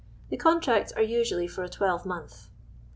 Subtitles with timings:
[0.29, 2.47] The contracts are usually for a twelvemonth.